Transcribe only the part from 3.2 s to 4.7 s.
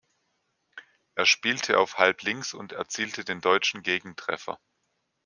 den deutschen Gegentreffer.